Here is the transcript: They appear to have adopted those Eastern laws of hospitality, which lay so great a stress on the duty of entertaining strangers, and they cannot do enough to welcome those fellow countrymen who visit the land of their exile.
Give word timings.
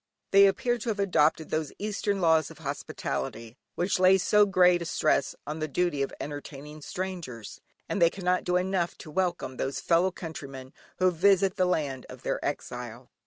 They 0.31 0.47
appear 0.47 0.79
to 0.79 0.89
have 0.89 0.99
adopted 0.99 1.51
those 1.51 1.71
Eastern 1.77 2.21
laws 2.21 2.49
of 2.49 2.57
hospitality, 2.57 3.55
which 3.75 3.99
lay 3.99 4.17
so 4.17 4.47
great 4.47 4.81
a 4.81 4.85
stress 4.85 5.35
on 5.45 5.59
the 5.59 5.67
duty 5.67 6.01
of 6.01 6.11
entertaining 6.19 6.81
strangers, 6.81 7.61
and 7.87 8.01
they 8.01 8.09
cannot 8.09 8.43
do 8.43 8.55
enough 8.57 8.97
to 8.97 9.11
welcome 9.11 9.57
those 9.57 9.79
fellow 9.79 10.09
countrymen 10.09 10.73
who 10.97 11.11
visit 11.11 11.55
the 11.55 11.65
land 11.67 12.07
of 12.09 12.23
their 12.23 12.43
exile. 12.43 13.11